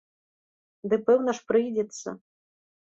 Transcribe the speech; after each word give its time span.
Ды 0.89 0.95
пэўна 1.11 1.37
ж, 1.43 1.45
прыйдзецца. 1.53 2.19